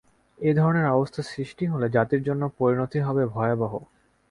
এ 0.39 0.51
ধরনের 0.53 0.87
অবস্থা 0.87 1.21
সৃষ্টি 1.25 1.65
হলে 1.65 1.87
জাতির 1.89 2.21
জন্য 2.23 2.43
পরিণতি 2.57 2.99
হবে 2.99 3.23
ভয়াবহ। 3.27 3.73